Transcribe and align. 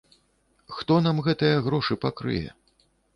Хто 0.77 0.95
нам 1.07 1.21
гэтыя 1.27 1.59
грошы 1.67 1.99
пакрые? 2.07 2.49